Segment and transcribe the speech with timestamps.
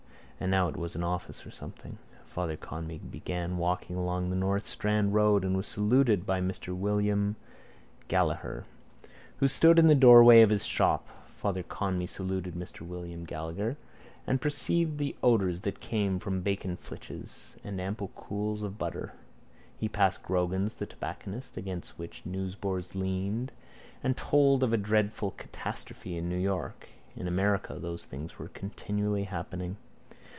[0.43, 1.99] And now it was an office or something.
[2.25, 6.75] Father Conmee began to walk along the North Strand road and was saluted by Mr
[6.75, 7.35] William
[8.07, 8.65] Gallagher
[9.37, 11.07] who stood in the doorway of his shop.
[11.27, 13.77] Father Conmee saluted Mr William Gallagher
[14.25, 19.13] and perceived the odours that came from baconflitches and ample cools of butter.
[19.77, 23.51] He passed Grogan's the Tobacconist against which newsboards leaned
[24.01, 26.89] and told of a dreadful catastrophe in New York.
[27.15, 29.77] In America those things were continually happening.